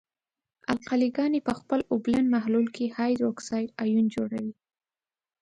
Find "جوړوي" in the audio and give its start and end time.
4.15-4.53